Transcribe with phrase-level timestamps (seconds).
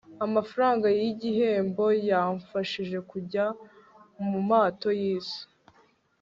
[0.25, 3.45] amafaranga yigihembo yamfashije kujya
[4.29, 5.41] mumato yisi